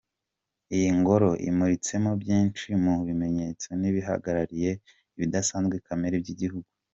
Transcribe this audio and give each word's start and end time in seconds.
Iyi 0.75 0.89
ngoro 0.99 1.29
imuritsemo 1.49 2.11
byinshi 2.21 2.67
mu 2.83 2.93
bimenyetso 3.07 3.67
n’ 3.79 3.83
ibihagarariye 3.89 4.71
ibidasanzwe 5.15 5.75
kamere 5.87 6.15
by’igihugu. 6.23 6.69